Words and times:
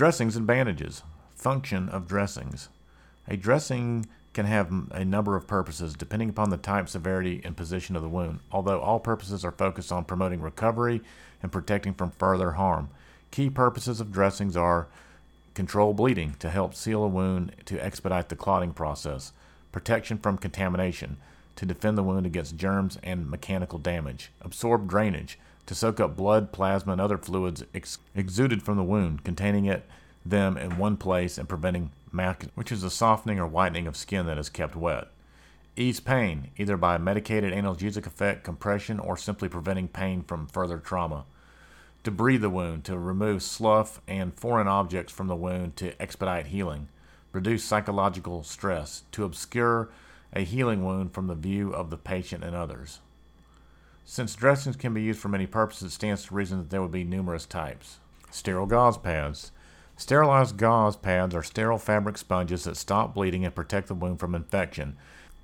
Dressings 0.00 0.34
and 0.34 0.46
bandages. 0.46 1.02
Function 1.34 1.90
of 1.90 2.08
dressings. 2.08 2.70
A 3.28 3.36
dressing 3.36 4.06
can 4.32 4.46
have 4.46 4.72
a 4.92 5.04
number 5.04 5.36
of 5.36 5.46
purposes 5.46 5.92
depending 5.92 6.30
upon 6.30 6.48
the 6.48 6.56
type, 6.56 6.88
severity, 6.88 7.42
and 7.44 7.54
position 7.54 7.94
of 7.94 8.00
the 8.00 8.08
wound, 8.08 8.40
although 8.50 8.80
all 8.80 8.98
purposes 8.98 9.44
are 9.44 9.52
focused 9.52 9.92
on 9.92 10.06
promoting 10.06 10.40
recovery 10.40 11.02
and 11.42 11.52
protecting 11.52 11.92
from 11.92 12.12
further 12.12 12.52
harm. 12.52 12.88
Key 13.30 13.50
purposes 13.50 14.00
of 14.00 14.10
dressings 14.10 14.56
are 14.56 14.88
control 15.52 15.92
bleeding 15.92 16.34
to 16.38 16.48
help 16.48 16.74
seal 16.74 17.04
a 17.04 17.06
wound 17.06 17.54
to 17.66 17.78
expedite 17.84 18.30
the 18.30 18.36
clotting 18.36 18.72
process, 18.72 19.34
protection 19.70 20.16
from 20.16 20.38
contamination 20.38 21.18
to 21.56 21.66
defend 21.66 21.98
the 21.98 22.02
wound 22.02 22.24
against 22.24 22.56
germs 22.56 22.96
and 23.02 23.28
mechanical 23.28 23.78
damage, 23.78 24.32
absorb 24.40 24.88
drainage 24.88 25.38
to 25.70 25.74
soak 25.76 26.00
up 26.00 26.16
blood, 26.16 26.50
plasma, 26.50 26.90
and 26.90 27.00
other 27.00 27.16
fluids 27.16 27.62
ex- 27.72 27.98
exuded 28.16 28.60
from 28.60 28.76
the 28.76 28.82
wound, 28.82 29.22
containing 29.22 29.66
it 29.66 29.86
them 30.26 30.56
in 30.56 30.76
one 30.78 30.96
place 30.96 31.38
and 31.38 31.48
preventing 31.48 31.92
mac, 32.10 32.46
which 32.56 32.72
is 32.72 32.82
a 32.82 32.90
softening 32.90 33.38
or 33.38 33.46
whitening 33.46 33.86
of 33.86 33.96
skin 33.96 34.26
that 34.26 34.36
is 34.36 34.48
kept 34.48 34.74
wet. 34.74 35.06
Ease 35.76 36.00
pain, 36.00 36.50
either 36.56 36.76
by 36.76 36.98
medicated 36.98 37.52
analgesic 37.52 38.04
effect, 38.04 38.42
compression, 38.42 38.98
or 38.98 39.16
simply 39.16 39.48
preventing 39.48 39.86
pain 39.86 40.24
from 40.24 40.48
further 40.48 40.78
trauma. 40.78 41.24
Debride 42.02 42.40
the 42.40 42.50
wound 42.50 42.82
to 42.86 42.98
remove 42.98 43.40
slough 43.40 44.00
and 44.08 44.34
foreign 44.34 44.66
objects 44.66 45.12
from 45.12 45.28
the 45.28 45.36
wound 45.36 45.76
to 45.76 46.02
expedite 46.02 46.48
healing. 46.48 46.88
Reduce 47.30 47.62
psychological 47.62 48.42
stress 48.42 49.04
to 49.12 49.22
obscure 49.22 49.88
a 50.32 50.40
healing 50.40 50.84
wound 50.84 51.14
from 51.14 51.28
the 51.28 51.36
view 51.36 51.72
of 51.72 51.90
the 51.90 51.96
patient 51.96 52.42
and 52.42 52.56
others. 52.56 52.98
Since 54.10 54.34
dressings 54.34 54.74
can 54.74 54.92
be 54.92 55.02
used 55.02 55.20
for 55.20 55.28
many 55.28 55.46
purposes, 55.46 55.92
it 55.92 55.94
stands 55.94 56.24
to 56.24 56.34
reason 56.34 56.58
that 56.58 56.68
there 56.68 56.82
would 56.82 56.90
be 56.90 57.04
numerous 57.04 57.46
types. 57.46 58.00
Sterile 58.32 58.66
gauze 58.66 58.98
pads. 58.98 59.52
Sterilized 59.96 60.56
gauze 60.56 60.96
pads 60.96 61.32
are 61.32 61.44
sterile 61.44 61.78
fabric 61.78 62.18
sponges 62.18 62.64
that 62.64 62.76
stop 62.76 63.14
bleeding 63.14 63.44
and 63.44 63.54
protect 63.54 63.86
the 63.86 63.94
wound 63.94 64.18
from 64.18 64.34
infection. 64.34 64.96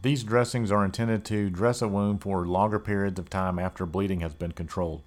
These 0.00 0.24
dressings 0.24 0.72
are 0.72 0.82
intended 0.82 1.26
to 1.26 1.50
dress 1.50 1.82
a 1.82 1.88
wound 1.88 2.22
for 2.22 2.46
longer 2.46 2.78
periods 2.78 3.18
of 3.18 3.28
time 3.28 3.58
after 3.58 3.84
bleeding 3.84 4.20
has 4.20 4.32
been 4.32 4.52
controlled. 4.52 5.02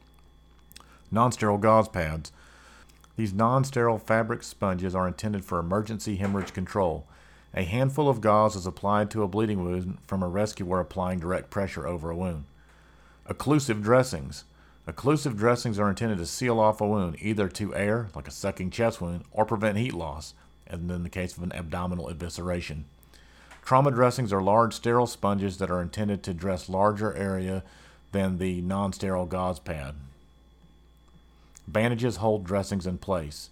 Non 1.09 1.31
sterile 1.31 1.58
gauze 1.58 1.88
pads. 1.88 2.31
These 3.16 3.33
non 3.33 3.64
sterile 3.64 3.97
fabric 3.97 4.44
sponges 4.44 4.94
are 4.94 5.08
intended 5.08 5.44
for 5.44 5.58
emergency 5.58 6.17
hemorrhage 6.17 6.53
control. 6.53 7.08
A 7.55 7.64
handful 7.64 8.08
of 8.08 8.21
gauze 8.21 8.55
is 8.55 8.67
applied 8.67 9.09
to 9.09 9.23
a 9.23 9.27
bleeding 9.27 9.64
wound 9.64 9.97
from 10.05 10.21
a 10.21 10.27
rescuer 10.27 10.80
applying 10.80 11.17
direct 11.17 11.49
pressure 11.49 11.88
over 11.88 12.11
a 12.11 12.16
wound. 12.16 12.44
Occlusive 13.30 13.81
dressings. 13.83 14.45
Occlusive 14.88 15.36
dressings 15.36 15.78
are 15.78 15.89
intended 15.89 16.17
to 16.17 16.25
seal 16.25 16.59
off 16.59 16.80
a 16.80 16.88
wound, 16.88 17.17
either 17.20 17.50
to 17.50 17.75
air, 17.75 18.08
like 18.16 18.28
a 18.28 18.31
sucking 18.31 18.72
chest 18.72 19.02
wound, 19.02 19.25
or 19.31 19.45
prevent 19.45 19.78
heat 19.78 19.94
loss, 19.94 20.33
as 20.66 20.80
in 20.80 21.03
the 21.03 21.09
case 21.09 21.36
of 21.36 21.44
an 21.44 21.52
abdominal 21.52 22.08
evisceration. 22.08 22.83
Trauma 23.66 23.92
dressings 23.92 24.31
are 24.31 24.42
large 24.42 24.73
sterile 24.73 25.08
sponges 25.08 25.58
that 25.58 25.70
are 25.70 25.81
intended 25.81 26.23
to 26.23 26.33
dress 26.33 26.70
larger 26.70 27.14
area 27.16 27.64
than 28.14 28.38
the 28.38 28.61
non-sterile 28.61 29.25
gauze 29.25 29.59
pad. 29.59 29.95
Bandages 31.67 32.17
hold 32.17 32.45
dressings 32.45 32.88
in 32.88 32.98
place. 32.98 33.50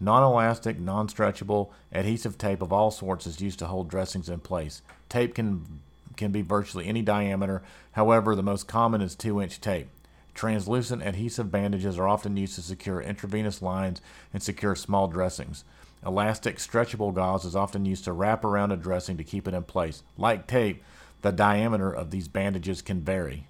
Non-elastic, 0.00 0.78
non-stretchable, 0.78 1.70
adhesive 1.92 2.36
tape 2.36 2.60
of 2.60 2.74
all 2.74 2.90
sorts 2.90 3.26
is 3.26 3.40
used 3.40 3.58
to 3.60 3.66
hold 3.68 3.88
dressings 3.88 4.28
in 4.28 4.40
place. 4.40 4.82
Tape 5.08 5.34
can 5.34 5.80
can 6.16 6.32
be 6.32 6.42
virtually 6.42 6.86
any 6.86 7.02
diameter. 7.02 7.62
However, 7.92 8.34
the 8.34 8.42
most 8.42 8.66
common 8.66 9.00
is 9.00 9.16
2-inch 9.16 9.60
tape. 9.60 9.88
Translucent 10.34 11.02
adhesive 11.02 11.50
bandages 11.50 11.98
are 11.98 12.08
often 12.08 12.36
used 12.36 12.56
to 12.56 12.62
secure 12.62 13.00
intravenous 13.00 13.62
lines 13.62 14.00
and 14.32 14.42
secure 14.42 14.74
small 14.74 15.06
dressings. 15.06 15.64
Elastic 16.04 16.58
stretchable 16.58 17.14
gauze 17.14 17.44
is 17.44 17.56
often 17.56 17.86
used 17.86 18.04
to 18.04 18.12
wrap 18.12 18.44
around 18.44 18.72
a 18.72 18.76
dressing 18.76 19.16
to 19.16 19.24
keep 19.24 19.48
it 19.48 19.54
in 19.54 19.62
place. 19.62 20.02
Like 20.18 20.46
tape, 20.46 20.82
the 21.22 21.32
diameter 21.32 21.90
of 21.90 22.10
these 22.10 22.28
bandages 22.28 22.82
can 22.82 23.00
vary. 23.00 23.46